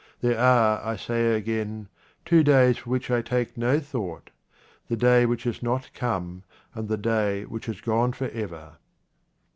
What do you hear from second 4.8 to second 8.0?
the day which has not come, and the day which has